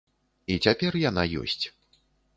І 0.53 0.55
цяпер 0.67 0.97
яна 1.03 1.27
ёсць. 1.45 1.65